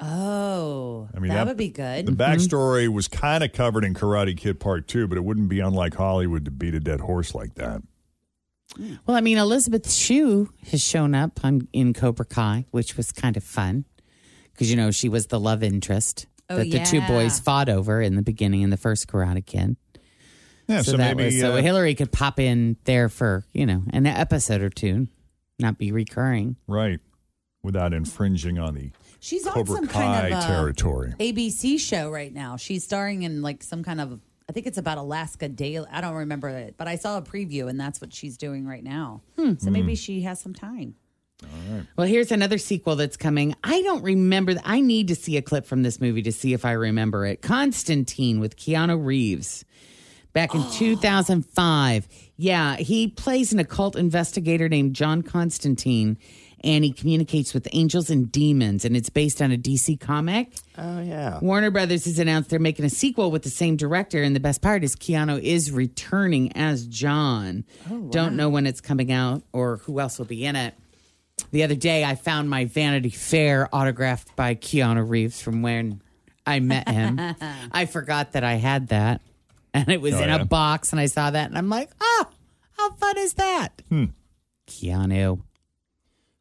Oh, 0.00 1.08
I 1.14 1.20
mean, 1.20 1.32
that, 1.32 1.46
would 1.46 1.56
be 1.56 1.68
good. 1.68 2.06
The 2.06 2.12
mm-hmm. 2.12 2.20
backstory 2.20 2.88
was 2.88 3.06
kind 3.06 3.44
of 3.44 3.52
covered 3.52 3.84
in 3.84 3.94
Karate 3.94 4.36
Kid 4.36 4.58
Part 4.58 4.88
2, 4.88 5.06
but 5.06 5.16
it 5.16 5.22
wouldn't 5.22 5.48
be 5.48 5.60
unlike 5.60 5.94
Hollywood 5.94 6.44
to 6.46 6.50
beat 6.50 6.74
a 6.74 6.80
dead 6.80 7.00
horse 7.00 7.34
like 7.34 7.54
that. 7.54 7.82
Well, 9.06 9.16
I 9.16 9.20
mean, 9.20 9.38
Elizabeth 9.38 9.90
Shue 9.90 10.48
has 10.70 10.82
shown 10.82 11.14
up 11.14 11.44
on, 11.44 11.68
in 11.72 11.92
Cobra 11.92 12.24
Kai, 12.24 12.66
which 12.70 12.96
was 12.96 13.12
kind 13.12 13.36
of 13.36 13.44
fun 13.44 13.84
because 14.52 14.70
you 14.70 14.76
know 14.76 14.90
she 14.90 15.08
was 15.08 15.26
the 15.26 15.40
love 15.40 15.62
interest 15.62 16.26
Oh, 16.52 16.56
that 16.58 16.70
the 16.70 16.84
two 16.84 17.00
boys 17.02 17.40
fought 17.40 17.68
over 17.68 18.02
in 18.02 18.14
the 18.14 18.22
beginning 18.22 18.62
in 18.62 18.70
the 18.70 18.76
first 18.76 19.06
Karate 19.08 19.44
Kid. 19.44 19.76
Yeah, 20.68 20.82
so, 20.82 20.96
that 20.96 21.16
maybe 21.16 21.24
was, 21.26 21.40
so 21.40 21.54
uh, 21.54 21.62
Hilary 21.62 21.94
could 21.94 22.12
pop 22.12 22.38
in 22.38 22.76
there 22.84 23.08
for 23.08 23.44
you 23.52 23.66
know 23.66 23.82
an 23.90 24.06
episode 24.06 24.60
or 24.60 24.70
two, 24.70 25.08
not 25.58 25.78
be 25.78 25.92
recurring. 25.92 26.56
right 26.66 27.00
without 27.62 27.94
infringing 27.94 28.58
on 28.58 28.74
the 28.74 28.90
She's 29.20 29.46
on 29.46 29.54
Cobra 29.54 29.76
some 29.76 29.86
Kai 29.86 30.00
kind 30.00 30.34
of 30.34 30.42
uh, 30.42 30.46
territory. 30.46 31.14
ABC 31.20 31.78
show 31.78 32.10
right 32.10 32.32
now. 32.32 32.56
She's 32.56 32.84
starring 32.84 33.22
in 33.22 33.42
like 33.42 33.62
some 33.62 33.82
kind 33.82 34.00
of. 34.00 34.20
I 34.52 34.54
think 34.54 34.66
it's 34.66 34.76
about 34.76 34.98
Alaska 34.98 35.48
Daily. 35.48 35.86
I 35.90 36.02
don't 36.02 36.14
remember 36.14 36.50
it, 36.50 36.74
but 36.76 36.86
I 36.86 36.96
saw 36.96 37.16
a 37.16 37.22
preview, 37.22 37.70
and 37.70 37.80
that's 37.80 38.02
what 38.02 38.12
she's 38.12 38.36
doing 38.36 38.66
right 38.66 38.84
now. 38.84 39.22
Hmm. 39.38 39.54
So 39.56 39.70
maybe 39.70 39.94
she 39.94 40.20
has 40.24 40.42
some 40.42 40.52
time. 40.52 40.94
Well, 41.96 42.06
here's 42.06 42.30
another 42.30 42.58
sequel 42.58 42.96
that's 42.96 43.16
coming. 43.16 43.54
I 43.64 43.80
don't 43.80 44.02
remember. 44.02 44.54
I 44.62 44.82
need 44.82 45.08
to 45.08 45.14
see 45.14 45.38
a 45.38 45.42
clip 45.42 45.64
from 45.64 45.82
this 45.82 46.02
movie 46.02 46.20
to 46.20 46.32
see 46.32 46.52
if 46.52 46.66
I 46.66 46.72
remember 46.72 47.24
it. 47.24 47.40
Constantine 47.40 48.40
with 48.40 48.58
Keanu 48.58 49.02
Reeves 49.02 49.64
back 50.34 50.54
in 50.54 50.62
2005. 50.72 52.08
Yeah, 52.36 52.76
he 52.76 53.08
plays 53.08 53.54
an 53.54 53.58
occult 53.58 53.96
investigator 53.96 54.68
named 54.68 54.94
John 54.94 55.22
Constantine 55.22 56.18
and 56.64 56.84
he 56.84 56.92
communicates 56.92 57.52
with 57.54 57.66
angels 57.72 58.10
and 58.10 58.30
demons 58.30 58.84
and 58.84 58.96
it's 58.96 59.10
based 59.10 59.42
on 59.42 59.52
a 59.52 59.56
DC 59.56 59.98
comic. 60.00 60.52
Oh, 60.78 61.00
yeah. 61.00 61.38
Warner 61.40 61.70
Brothers 61.70 62.04
has 62.06 62.18
announced 62.18 62.50
they're 62.50 62.58
making 62.58 62.84
a 62.84 62.90
sequel 62.90 63.30
with 63.30 63.42
the 63.42 63.50
same 63.50 63.76
director, 63.76 64.22
and 64.22 64.34
the 64.34 64.40
best 64.40 64.62
part 64.62 64.84
is 64.84 64.96
Keanu 64.96 65.40
is 65.42 65.70
returning 65.70 66.56
as 66.56 66.86
John. 66.86 67.64
Oh! 67.90 68.08
Don't 68.10 68.36
know 68.36 68.48
when 68.48 68.66
it's 68.66 68.80
coming 68.80 69.12
out 69.12 69.42
or 69.52 69.78
who 69.78 70.00
else 70.00 70.18
will 70.18 70.26
be 70.26 70.44
in 70.44 70.56
it. 70.56 70.74
The 71.50 71.64
other 71.64 71.74
day, 71.74 72.04
I 72.04 72.14
found 72.14 72.48
my 72.48 72.66
Vanity 72.66 73.10
Fair 73.10 73.68
autographed 73.74 74.34
by 74.36 74.54
Keanu 74.54 75.08
Reeves 75.08 75.40
from 75.42 75.62
when 75.62 76.00
I 76.46 76.60
met 76.60 76.88
him. 76.88 77.18
I 77.72 77.86
forgot 77.86 78.32
that 78.32 78.44
I 78.44 78.54
had 78.54 78.88
that, 78.88 79.20
and 79.74 79.88
it 79.88 80.00
was 80.00 80.14
Oh, 80.14 80.22
in 80.22 80.28
yeah? 80.28 80.40
a 80.40 80.44
box, 80.44 80.92
and 80.92 81.00
I 81.00 81.06
saw 81.06 81.30
that, 81.30 81.48
and 81.48 81.58
I'm 81.58 81.68
like, 81.68 81.90
oh, 82.00 82.26
how 82.78 82.92
fun 82.92 83.18
is 83.18 83.34
that? 83.34 83.82
Hmm. 83.88 84.04
Keanu. 84.68 85.42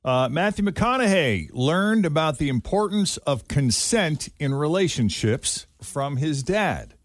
Uh, 0.04 0.28
Matthew 0.32 0.66
McConaughey 0.66 1.50
learned 1.54 2.08
about 2.08 2.40
the 2.40 2.50
importance 2.50 3.18
of 3.18 3.48
consent 3.48 4.30
in 4.40 4.52
relationships 4.52 5.68
from 5.80 6.18
his 6.18 6.42
dad. 6.42 6.96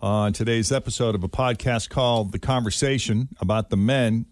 On 0.00 0.32
today's 0.32 0.72
episode 0.72 1.14
of 1.14 1.22
a 1.22 1.28
podcast 1.28 1.88
called 1.88 2.32
The 2.32 2.40
Conversation 2.40 3.28
about 3.40 3.70
the 3.70 3.76
men, 3.76 4.26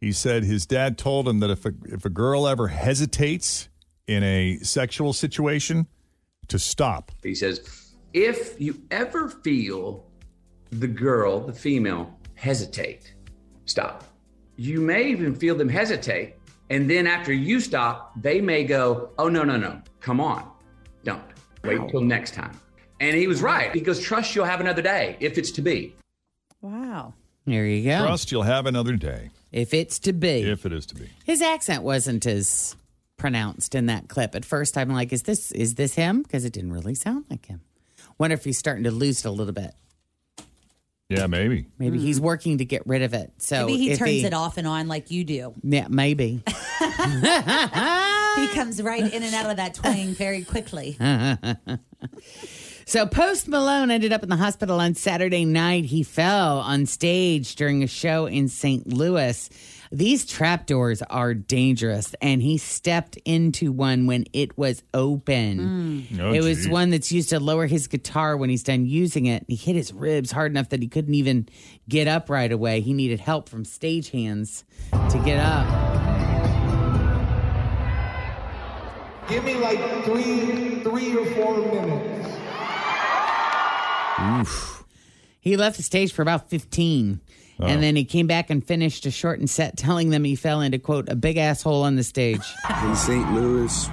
he 0.00 0.12
said 0.12 0.44
his 0.44 0.66
dad 0.66 0.98
told 0.98 1.26
him 1.26 1.40
that 1.40 1.50
if 1.50 1.64
a, 1.64 1.72
if 1.86 2.04
a 2.04 2.10
girl 2.10 2.46
ever 2.46 2.68
hesitates 2.68 3.70
in 4.06 4.22
a 4.22 4.58
sexual 4.58 5.14
situation, 5.14 5.86
to 6.48 6.58
stop. 6.58 7.12
He 7.22 7.34
says, 7.34 7.94
if 8.12 8.60
you 8.60 8.82
ever 8.90 9.30
feel 9.30 10.04
the 10.70 10.88
girl, 10.88 11.40
the 11.40 11.52
female, 11.52 12.18
hesitate, 12.34 13.14
stop. 13.64 14.04
You 14.56 14.80
may 14.80 15.04
even 15.04 15.34
feel 15.34 15.54
them 15.54 15.68
hesitate. 15.68 16.34
And 16.70 16.88
then 16.88 17.06
after 17.06 17.32
you 17.32 17.60
stop, 17.60 18.12
they 18.16 18.40
may 18.40 18.64
go, 18.64 19.10
oh, 19.18 19.28
no, 19.28 19.42
no, 19.42 19.56
no, 19.56 19.82
come 20.00 20.20
on. 20.20 20.48
Don't. 21.04 21.22
Wait 21.64 21.80
till 21.90 22.00
next 22.00 22.32
time. 22.32 22.58
And 23.00 23.16
he 23.16 23.26
was 23.26 23.42
right. 23.42 23.74
He 23.74 23.80
goes, 23.80 24.00
trust 24.00 24.34
you'll 24.34 24.44
have 24.44 24.60
another 24.60 24.82
day 24.82 25.16
if 25.20 25.36
it's 25.36 25.50
to 25.52 25.62
be. 25.62 25.94
Wow. 26.62 27.14
There 27.44 27.66
you 27.66 27.84
go. 27.84 28.04
Trust 28.06 28.30
you'll 28.30 28.42
have 28.42 28.66
another 28.66 28.94
day. 28.94 29.30
If 29.50 29.74
it's 29.74 29.98
to 30.00 30.12
be. 30.12 30.42
If 30.42 30.64
it 30.64 30.72
is 30.72 30.86
to 30.86 30.94
be. 30.94 31.10
His 31.24 31.42
accent 31.42 31.82
wasn't 31.82 32.24
as 32.26 32.76
pronounced 33.16 33.74
in 33.74 33.86
that 33.86 34.08
clip. 34.08 34.34
At 34.34 34.44
first, 34.44 34.78
I'm 34.78 34.90
like, 34.90 35.12
"Is 35.12 35.24
this 35.24 35.50
is 35.52 35.74
this 35.74 35.94
him?" 35.94 36.22
Because 36.22 36.44
it 36.44 36.52
didn't 36.52 36.72
really 36.72 36.94
sound 36.94 37.24
like 37.28 37.46
him. 37.46 37.62
Wonder 38.18 38.34
if 38.34 38.44
he's 38.44 38.58
starting 38.58 38.84
to 38.84 38.90
lose 38.90 39.24
it 39.24 39.28
a 39.28 39.30
little 39.30 39.52
bit. 39.52 39.72
Yeah, 41.10 41.26
maybe. 41.26 41.66
Maybe 41.76 41.98
he's 41.98 42.18
hmm. 42.18 42.24
working 42.24 42.58
to 42.58 42.64
get 42.64 42.86
rid 42.86 43.02
of 43.02 43.14
it. 43.14 43.32
So 43.38 43.66
Maybe 43.66 43.78
he 43.78 43.90
if 43.90 43.98
turns 43.98 44.22
it 44.22 44.32
off 44.32 44.58
and 44.58 44.66
on 44.66 44.86
like 44.86 45.10
you 45.10 45.24
do. 45.24 45.52
Yeah, 45.64 45.88
maybe. 45.90 46.44
he 48.36 48.48
comes 48.54 48.80
right 48.80 49.12
in 49.12 49.24
and 49.24 49.34
out 49.34 49.50
of 49.50 49.56
that 49.56 49.74
twang 49.74 50.14
very 50.14 50.44
quickly. 50.44 50.96
so 52.86 53.06
Post 53.06 53.48
Malone 53.48 53.90
ended 53.90 54.12
up 54.12 54.22
in 54.22 54.28
the 54.28 54.36
hospital 54.36 54.80
on 54.80 54.94
Saturday 54.94 55.44
night. 55.44 55.84
He 55.84 56.04
fell 56.04 56.60
on 56.60 56.86
stage 56.86 57.56
during 57.56 57.82
a 57.82 57.88
show 57.88 58.26
in 58.26 58.46
St. 58.46 58.86
Louis. 58.86 59.50
These 59.92 60.24
trapdoors 60.24 61.02
are 61.02 61.34
dangerous, 61.34 62.14
and 62.22 62.40
he 62.40 62.58
stepped 62.58 63.16
into 63.24 63.72
one 63.72 64.06
when 64.06 64.24
it 64.32 64.56
was 64.56 64.84
open. 64.94 66.06
Mm. 66.12 66.20
Oh, 66.20 66.32
it 66.32 66.44
was 66.44 66.58
geez. 66.58 66.68
one 66.68 66.90
that's 66.90 67.10
used 67.10 67.30
to 67.30 67.40
lower 67.40 67.66
his 67.66 67.88
guitar 67.88 68.36
when 68.36 68.50
he's 68.50 68.62
done 68.62 68.86
using 68.86 69.26
it. 69.26 69.44
He 69.48 69.56
hit 69.56 69.74
his 69.74 69.92
ribs 69.92 70.30
hard 70.30 70.52
enough 70.52 70.68
that 70.68 70.80
he 70.80 70.86
couldn't 70.86 71.14
even 71.14 71.48
get 71.88 72.06
up 72.06 72.30
right 72.30 72.52
away. 72.52 72.82
He 72.82 72.92
needed 72.92 73.18
help 73.18 73.48
from 73.48 73.64
stagehands 73.64 74.62
to 74.92 75.22
get 75.24 75.40
up. 75.40 75.66
Give 79.28 79.42
me 79.42 79.54
like 79.56 80.04
three, 80.04 80.84
three 80.84 81.16
or 81.16 81.26
four 81.34 81.56
minutes. 81.58 82.28
Oof. 84.20 84.79
He 85.40 85.56
left 85.56 85.76
the 85.76 85.82
stage 85.82 86.12
for 86.12 86.22
about 86.22 86.50
15. 86.50 87.20
Oh. 87.60 87.66
And 87.66 87.82
then 87.82 87.96
he 87.96 88.04
came 88.04 88.26
back 88.26 88.50
and 88.50 88.64
finished 88.64 89.04
a 89.06 89.10
shortened 89.10 89.50
set 89.50 89.76
telling 89.76 90.10
them 90.10 90.24
he 90.24 90.36
fell 90.36 90.60
into, 90.60 90.78
quote, 90.78 91.08
a 91.08 91.16
big 91.16 91.36
asshole 91.36 91.82
on 91.82 91.96
the 91.96 92.04
stage. 92.04 92.42
in 92.84 92.96
St. 92.96 93.32
Louis. 93.32 93.88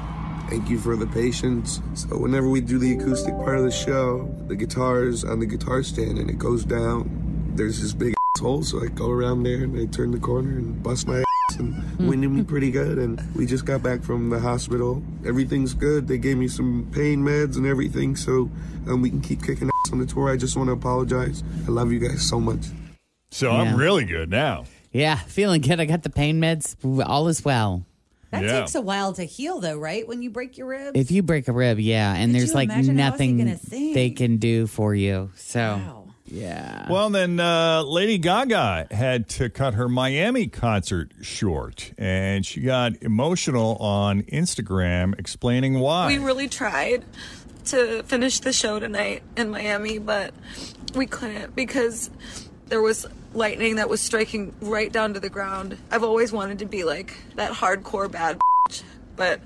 Thank 0.50 0.70
you 0.70 0.80
for 0.80 0.96
the 0.96 1.08
patience. 1.08 1.82
So 1.94 2.18
whenever 2.18 2.50
we 2.50 2.62
do 2.62 2.78
the 2.80 2.94
acoustic 2.94 3.36
part 3.36 3.58
of 3.58 3.66
the 3.66 3.72
show, 3.72 4.34
the 4.48 4.56
guitar's 4.56 5.26
on 5.26 5.40
the 5.40 5.46
guitar 5.46 5.84
stand 5.84 6.18
and 6.18 6.30
it 6.30 6.38
goes 6.38 6.64
down. 6.64 7.52
There's 7.56 7.82
this 7.82 7.92
big 7.94 8.14
hole, 8.40 8.64
so 8.64 8.82
I 8.82 8.88
go 8.88 9.10
around 9.10 9.44
there 9.44 9.64
and 9.64 9.78
I 9.78 9.86
turn 9.86 10.12
the 10.12 10.20
corner 10.20 10.58
and 10.58 10.82
bust 10.82 11.06
my 11.08 11.20
ass 11.50 11.58
and 11.60 12.08
winded 12.08 12.32
me 12.32 12.44
pretty 12.44 12.72
good. 12.72 12.98
And 12.98 13.22
we 13.36 13.46
just 13.46 13.66
got 13.66 13.84
back 13.84 14.04
from 14.04 14.30
the 14.30 14.40
hospital. 14.40 15.04
Everything's 15.26 15.74
good. 15.74 16.08
They 16.08 16.18
gave 16.18 16.38
me 16.38 16.48
some 16.48 16.88
pain 16.94 17.24
meds 17.24 17.58
and 17.58 17.66
everything, 17.66 18.16
so 18.16 18.50
um, 18.88 19.02
we 19.02 19.10
can 19.10 19.20
keep 19.22 19.44
kicking 19.44 19.68
ass 19.68 19.77
on 19.92 20.00
the 20.00 20.06
tour. 20.06 20.30
I 20.32 20.38
just 20.38 20.56
want 20.58 20.68
to 20.68 20.74
apologize. 20.74 21.44
I 21.68 21.72
love 21.72 21.92
you 21.92 22.00
guys 22.00 22.22
so 22.28 22.40
much. 22.40 22.66
So 23.32 23.52
Yeah. 23.52 23.62
I'm 23.62 23.76
really 23.76 24.06
good 24.06 24.30
now. 24.30 24.66
Yeah, 24.92 25.16
feeling 25.18 25.62
good. 25.62 25.80
I 25.80 25.86
got 25.86 26.04
the 26.04 26.10
pain 26.10 26.40
meds. 26.42 26.76
All 27.06 27.28
is 27.28 27.44
well. 27.44 27.86
That 28.32 28.44
Yeah. 28.44 28.60
takes 28.62 28.76
a 28.76 28.82
while 28.82 29.14
to 29.14 29.24
heal, 29.24 29.60
though, 29.60 29.78
right? 29.78 30.08
When 30.08 30.22
you 30.22 30.30
break 30.30 30.58
your 30.58 30.68
ribs. 30.68 30.92
If 30.96 31.12
you 31.12 31.24
break 31.24 31.48
a 31.48 31.54
rib, 31.54 31.80
yeah, 31.80 32.14
and 32.14 32.32
Could 32.32 32.42
there's 32.42 32.54
like 32.54 32.70
imagine 32.70 32.98
how 32.98 33.14
is 33.14 33.20
he 33.22 33.32
nothing 33.34 33.94
they 33.94 34.10
can 34.10 34.38
do 34.38 34.68
for 34.68 34.94
you. 34.94 35.30
So, 35.38 36.10
yeah. 36.26 36.90
Well, 36.92 37.10
then 37.10 37.40
uh, 37.40 37.84
Lady 37.84 38.18
Gaga 38.18 38.88
had 38.92 39.30
to 39.30 39.50
cut 39.50 39.76
her 39.76 39.88
Miami 39.88 40.48
concert 40.48 41.12
short, 41.22 41.94
and 41.98 42.46
she 42.46 42.60
got 42.62 43.02
emotional 43.02 43.78
on 43.78 44.24
Instagram 44.24 45.18
explaining 45.18 45.80
why. 45.80 46.08
We 46.08 46.18
really 46.18 46.50
tried 46.50 47.06
to 47.68 48.04
finish 48.04 48.40
the 48.40 48.54
show 48.54 48.80
tonight 48.80 49.24
in 49.36 49.50
Miami, 49.50 50.00
but 50.00 50.34
we 50.96 51.06
couldn't 51.06 51.56
because 51.56 52.10
there 52.68 52.82
was 52.82 53.06
lightning 53.34 53.76
that 53.76 53.90
was 53.90 54.02
striking 54.02 54.54
right 54.62 54.92
down 54.92 55.14
to 55.14 55.20
the 55.20 55.30
ground. 55.30 55.78
I've 55.92 56.04
always 56.04 56.32
wanted 56.32 56.60
to 56.60 56.66
be 56.66 56.84
like 56.84 57.16
that 57.36 57.52
hardcore 57.52 58.12
bad 58.12 58.40
bitch, 58.70 58.84
but 59.16 59.42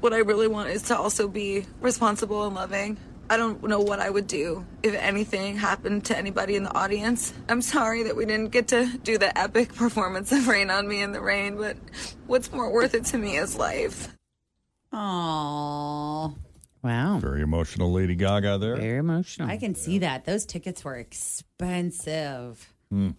what 0.00 0.12
I 0.12 0.18
really 0.18 0.48
want 0.48 0.70
is 0.70 0.82
to 0.84 0.96
also 0.96 1.28
be 1.28 1.66
responsible 1.80 2.46
and 2.46 2.54
loving. 2.54 2.96
I 3.28 3.36
don't 3.36 3.62
know 3.62 3.78
what 3.78 4.00
I 4.00 4.10
would 4.10 4.26
do 4.26 4.66
if 4.82 4.92
anything 4.94 5.56
happened 5.56 6.06
to 6.06 6.18
anybody 6.18 6.56
in 6.56 6.64
the 6.64 6.74
audience. 6.74 7.32
I'm 7.48 7.62
sorry 7.62 8.02
that 8.02 8.16
we 8.16 8.26
didn't 8.26 8.48
get 8.48 8.68
to 8.68 8.98
do 9.04 9.18
the 9.18 9.36
epic 9.38 9.74
performance 9.76 10.32
of 10.32 10.48
Rain 10.48 10.68
on 10.70 10.88
Me 10.88 11.00
in 11.00 11.12
the 11.12 11.20
Rain, 11.20 11.56
but 11.56 11.76
what's 12.26 12.50
more 12.50 12.72
worth 12.72 12.94
it 12.94 13.04
to 13.06 13.18
me 13.18 13.36
is 13.36 13.56
life. 13.56 14.16
Aww. 14.92 16.34
Wow. 16.82 17.18
Very 17.18 17.42
emotional 17.42 17.92
Lady 17.92 18.14
Gaga 18.14 18.58
there. 18.58 18.76
Very 18.76 18.98
emotional. 18.98 19.48
I 19.48 19.56
can 19.58 19.74
see 19.74 19.98
that. 19.98 20.24
Those 20.24 20.46
tickets 20.46 20.82
were 20.84 20.96
expensive. 20.96 22.72
Hmm. 22.90 23.10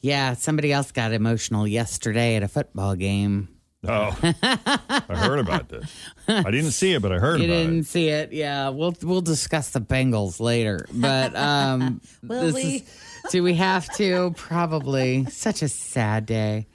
Yeah, 0.00 0.34
somebody 0.34 0.72
else 0.72 0.92
got 0.92 1.12
emotional 1.12 1.66
yesterday 1.66 2.36
at 2.36 2.42
a 2.42 2.48
football 2.48 2.94
game. 2.96 3.48
Oh, 3.88 4.16
I 4.22 5.02
heard 5.14 5.38
about 5.38 5.68
this. 5.68 5.94
I 6.26 6.50
didn't 6.50 6.72
see 6.72 6.92
it, 6.94 7.02
but 7.02 7.12
I 7.12 7.18
heard 7.18 7.38
you 7.40 7.46
about 7.46 7.54
didn't 7.56 7.80
it. 7.80 7.86
see 7.86 8.08
it. 8.08 8.32
Yeah, 8.32 8.70
we'll 8.70 8.94
we'll 9.02 9.20
discuss 9.20 9.70
the 9.70 9.80
Bengals 9.80 10.40
later. 10.40 10.86
But 10.92 11.36
um, 11.36 12.00
Will 12.22 12.40
this 12.42 12.54
we? 12.54 12.62
is- 12.62 12.82
do 13.30 13.42
we 13.42 13.54
have 13.54 13.88
to? 13.96 14.32
Probably. 14.36 15.24
Such 15.26 15.62
a 15.62 15.68
sad 15.68 16.26
day. 16.26 16.66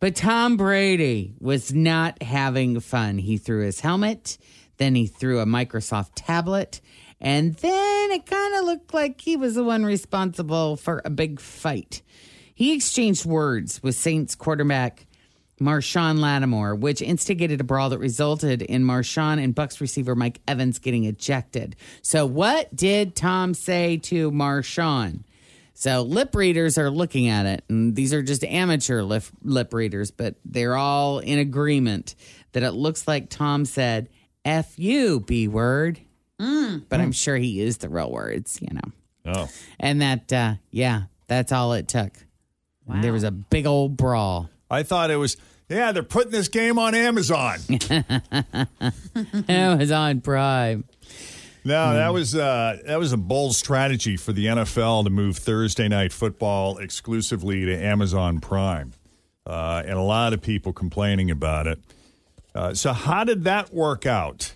But 0.00 0.16
Tom 0.16 0.56
Brady 0.56 1.34
was 1.40 1.72
not 1.72 2.20
having 2.22 2.80
fun. 2.80 3.18
He 3.18 3.36
threw 3.38 3.64
his 3.64 3.80
helmet, 3.80 4.38
then 4.80 4.94
he 4.94 5.06
threw 5.06 5.40
a 5.40 5.44
Microsoft 5.44 6.12
tablet, 6.14 6.80
and 7.20 7.54
then 7.56 8.10
it 8.10 8.24
kind 8.24 8.54
of 8.56 8.64
looked 8.64 8.94
like 8.94 9.20
he 9.20 9.36
was 9.36 9.54
the 9.54 9.62
one 9.62 9.84
responsible 9.84 10.76
for 10.76 11.02
a 11.04 11.10
big 11.10 11.38
fight. 11.38 12.00
He 12.54 12.74
exchanged 12.74 13.26
words 13.26 13.82
with 13.82 13.94
Saints 13.94 14.34
quarterback 14.34 15.06
Marshon 15.60 16.18
Lattimore, 16.18 16.74
which 16.74 17.02
instigated 17.02 17.60
a 17.60 17.64
brawl 17.64 17.90
that 17.90 17.98
resulted 17.98 18.62
in 18.62 18.82
Marshon 18.82 19.42
and 19.42 19.54
Bucs 19.54 19.82
receiver 19.82 20.14
Mike 20.14 20.40
Evans 20.48 20.78
getting 20.78 21.04
ejected. 21.04 21.76
So, 22.00 22.24
what 22.24 22.74
did 22.74 23.14
Tom 23.14 23.52
say 23.52 23.98
to 23.98 24.30
Marshon? 24.30 25.24
So, 25.74 26.00
lip 26.00 26.34
readers 26.34 26.78
are 26.78 26.90
looking 26.90 27.28
at 27.28 27.44
it, 27.44 27.64
and 27.68 27.94
these 27.94 28.14
are 28.14 28.22
just 28.22 28.44
amateur 28.44 29.02
lip, 29.02 29.24
lip 29.42 29.74
readers, 29.74 30.10
but 30.10 30.36
they're 30.46 30.76
all 30.76 31.18
in 31.18 31.38
agreement 31.38 32.14
that 32.52 32.62
it 32.62 32.72
looks 32.72 33.06
like 33.06 33.28
Tom 33.28 33.66
said, 33.66 34.08
F 34.44 34.78
you, 34.78 35.20
B 35.20 35.48
word. 35.48 36.00
But 36.38 37.00
I'm 37.00 37.12
sure 37.12 37.36
he 37.36 37.48
used 37.48 37.82
the 37.82 37.88
real 37.90 38.10
words, 38.10 38.58
you 38.62 38.68
know. 38.72 38.92
Oh, 39.34 39.48
And 39.78 40.00
that, 40.00 40.32
uh, 40.32 40.54
yeah, 40.70 41.02
that's 41.26 41.52
all 41.52 41.74
it 41.74 41.86
took. 41.88 42.12
There 42.88 43.12
was 43.12 43.22
a 43.24 43.30
big 43.30 43.66
old 43.66 43.96
brawl. 43.96 44.50
I 44.70 44.82
thought 44.82 45.10
it 45.10 45.16
was. 45.16 45.36
Yeah, 45.68 45.92
they're 45.92 46.02
putting 46.02 46.32
this 46.32 46.48
game 46.48 46.76
on 46.78 46.94
Amazon. 46.96 47.58
Amazon 49.48 50.20
Prime. 50.20 50.84
No, 51.64 51.94
that 51.94 52.12
was 52.12 52.34
uh, 52.34 52.78
that 52.86 52.98
was 52.98 53.12
a 53.12 53.16
bold 53.16 53.54
strategy 53.54 54.16
for 54.16 54.32
the 54.32 54.46
NFL 54.46 55.04
to 55.04 55.10
move 55.10 55.36
Thursday 55.36 55.86
night 55.88 56.12
football 56.12 56.78
exclusively 56.78 57.64
to 57.66 57.76
Amazon 57.76 58.40
Prime, 58.40 58.92
uh, 59.46 59.82
and 59.84 59.98
a 59.98 60.02
lot 60.02 60.32
of 60.32 60.40
people 60.40 60.72
complaining 60.72 61.30
about 61.30 61.66
it. 61.66 61.78
Uh, 62.54 62.74
so, 62.74 62.92
how 62.92 63.24
did 63.24 63.44
that 63.44 63.72
work 63.72 64.06
out? 64.06 64.54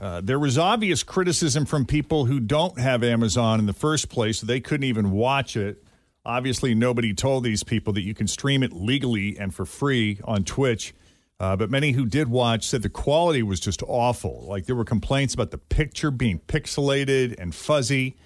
Uh, 0.00 0.20
there 0.20 0.38
was 0.38 0.56
obvious 0.56 1.02
criticism 1.02 1.64
from 1.64 1.84
people 1.84 2.24
who 2.24 2.40
don't 2.40 2.78
have 2.78 3.02
Amazon 3.02 3.58
in 3.58 3.66
the 3.66 3.72
first 3.72 4.08
place; 4.08 4.40
they 4.40 4.60
couldn't 4.60 4.84
even 4.84 5.10
watch 5.10 5.56
it. 5.56 5.84
Obviously, 6.24 6.74
nobody 6.74 7.12
told 7.12 7.44
these 7.44 7.64
people 7.64 7.92
that 7.94 8.02
you 8.02 8.14
can 8.14 8.28
stream 8.28 8.62
it 8.62 8.72
legally 8.72 9.36
and 9.38 9.54
for 9.54 9.64
free 9.64 10.20
on 10.24 10.44
Twitch. 10.44 10.94
Uh, 11.40 11.56
but 11.56 11.68
many 11.68 11.90
who 11.90 12.06
did 12.06 12.28
watch 12.28 12.64
said 12.64 12.82
the 12.82 12.88
quality 12.88 13.42
was 13.42 13.58
just 13.58 13.82
awful. 13.88 14.44
Like 14.48 14.66
there 14.66 14.76
were 14.76 14.84
complaints 14.84 15.34
about 15.34 15.50
the 15.50 15.58
picture 15.58 16.12
being 16.12 16.38
pixelated 16.38 17.34
and 17.36 17.52
fuzzy 17.52 18.16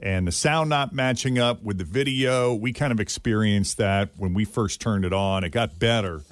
and 0.00 0.26
the 0.26 0.32
sound 0.32 0.68
not 0.70 0.92
matching 0.92 1.38
up 1.38 1.62
with 1.62 1.78
the 1.78 1.84
video. 1.84 2.54
We 2.54 2.72
kind 2.72 2.92
of 2.92 3.00
experienced 3.00 3.78
that 3.78 4.10
when 4.16 4.34
we 4.34 4.44
first 4.44 4.80
turned 4.80 5.04
it 5.04 5.12
on. 5.12 5.44
It 5.44 5.50
got 5.50 5.78
better. 5.78 6.22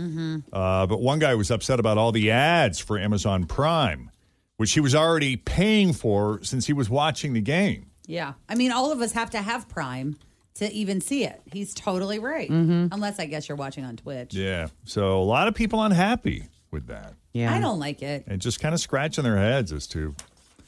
Uh, 0.53 0.87
but 0.87 1.01
one 1.01 1.19
guy 1.19 1.35
was 1.35 1.51
upset 1.51 1.79
about 1.81 1.99
all 1.99 2.13
the 2.13 2.31
ads 2.31 2.79
for 2.81 2.99
Amazon 2.99 3.45
Prime, 3.45 4.11
which 4.57 4.73
he 4.73 4.81
was 4.81 4.95
already 4.95 5.37
paying 5.37 5.93
for 5.93 6.43
since 6.43 6.67
he 6.67 6.73
was 6.73 6.91
watching 6.91 7.33
the 7.33 7.41
game. 7.41 7.87
Yeah. 8.07 8.33
I 8.49 8.55
mean, 8.57 8.73
all 8.73 8.91
of 8.93 9.01
us 9.01 9.13
have 9.13 9.31
to 9.31 9.39
have 9.41 9.69
Prime 9.69 10.17
to 10.55 10.71
even 10.73 11.01
see 11.01 11.25
it. 11.25 11.41
He's 11.51 11.73
totally 11.73 12.19
right. 12.19 12.51
Mm-hmm. 12.51 12.89
Unless 12.93 13.19
I 13.19 13.27
guess 13.27 13.49
you're 13.49 13.57
watching 13.57 13.85
on 13.85 13.97
Twitch. 13.97 14.35
Yeah. 14.35 14.67
So 14.85 15.19
a 15.21 15.25
lot 15.25 15.49
of 15.49 15.55
people 15.55 15.83
unhappy 15.83 16.45
with 16.71 16.89
that 16.89 17.15
Yeah. 17.33 17.55
I 17.55 17.61
don't 17.61 17.79
like 17.79 18.03
it. 18.03 18.25
and 18.27 18.41
just 18.41 18.61
kind 18.61 18.75
of 18.75 18.81
scratching 18.81 19.25
their 19.25 19.37
heads 19.39 19.73
as 19.73 19.87
to 19.89 20.15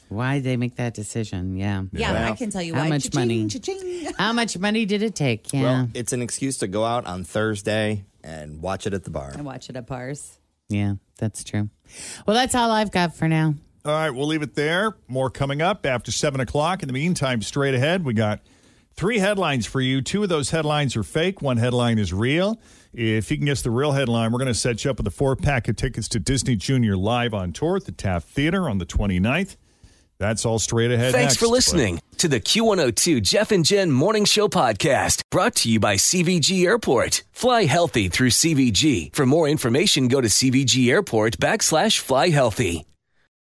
Why 0.08 0.34
did 0.36 0.44
they 0.44 0.56
make 0.56 0.76
that 0.76 0.94
decision? 0.94 1.56
Yeah. 1.56 1.84
Yeah, 1.92 2.28
I 2.30 2.32
can 2.36 2.50
tell 2.50 2.62
you 2.62 2.74
How 2.74 2.82
why. 2.82 2.88
much 2.90 3.04
Cha-ching, 3.04 3.20
money? 3.20 3.46
cha-ching. 3.48 4.12
How 4.18 4.32
much 4.32 4.56
money 4.58 4.84
did 4.86 5.02
it 5.02 5.14
take? 5.14 5.52
Yeah. 5.52 5.62
Well, 5.62 5.88
it's 5.94 6.12
an 6.12 6.22
excuse 6.22 6.58
to 6.58 6.66
go 6.68 6.84
out 6.84 7.06
on 7.06 7.24
Thursday 7.24 8.04
and 8.22 8.60
watch 8.62 8.86
it 8.86 8.94
at 8.94 9.04
the 9.04 9.10
bar. 9.10 9.34
I 9.36 9.40
watch 9.42 9.68
it 9.70 9.76
at 9.76 9.86
bars. 9.86 10.38
yeah, 10.68 10.94
that's 11.18 11.42
true. 11.44 11.68
Well, 12.26 12.34
that's 12.34 12.54
all 12.54 12.70
I've 12.70 12.90
got 12.90 13.14
for 13.16 13.28
now. 13.28 13.54
All 13.84 13.92
right, 13.92 14.10
we'll 14.10 14.26
leave 14.28 14.42
it 14.42 14.54
there. 14.54 14.96
More 15.08 15.28
coming 15.30 15.60
up 15.60 15.84
after 15.84 16.10
7 16.10 16.40
o'clock. 16.40 16.82
In 16.82 16.86
the 16.86 16.94
meantime, 16.94 17.42
straight 17.42 17.74
ahead, 17.74 18.04
we 18.04 18.14
got 18.14 18.40
three 18.96 19.18
headlines 19.18 19.66
for 19.66 19.80
you. 19.80 20.00
Two 20.00 20.22
of 20.22 20.28
those 20.30 20.50
headlines 20.50 20.96
are 20.96 21.02
fake, 21.02 21.42
one 21.42 21.58
headline 21.58 21.98
is 21.98 22.12
real. 22.12 22.58
If 22.94 23.30
you 23.30 23.36
can 23.36 23.44
guess 23.46 23.60
the 23.60 23.70
real 23.70 23.92
headline, 23.92 24.32
we're 24.32 24.38
going 24.38 24.46
to 24.46 24.54
set 24.54 24.84
you 24.84 24.90
up 24.90 24.98
with 24.98 25.06
a 25.06 25.10
four 25.10 25.34
pack 25.36 25.66
of 25.68 25.76
tickets 25.76 26.08
to 26.10 26.18
Disney 26.20 26.56
Junior 26.56 26.96
live 26.96 27.34
on 27.34 27.52
tour 27.52 27.76
at 27.76 27.84
the 27.84 27.92
Taft 27.92 28.28
Theater 28.28 28.70
on 28.70 28.78
the 28.78 28.86
29th. 28.86 29.56
That's 30.24 30.46
all 30.46 30.58
straight 30.58 30.90
ahead. 30.90 31.12
Thanks 31.12 31.34
next. 31.34 31.36
for 31.36 31.46
listening 31.46 32.00
to 32.16 32.28
the 32.28 32.40
Q102 32.40 33.22
Jeff 33.22 33.52
and 33.52 33.62
Jen 33.62 33.90
Morning 33.90 34.24
Show 34.24 34.48
podcast 34.48 35.20
brought 35.30 35.54
to 35.56 35.70
you 35.70 35.78
by 35.78 35.96
CVG 35.96 36.64
Airport. 36.64 37.22
Fly 37.32 37.64
healthy 37.64 38.08
through 38.08 38.30
CVG. 38.30 39.14
For 39.14 39.26
more 39.26 39.48
information, 39.48 40.08
go 40.08 40.22
to 40.22 40.28
CVG 40.28 40.88
Airport 40.90 41.38
backslash 41.38 41.98
fly 41.98 42.30
healthy. 42.30 42.86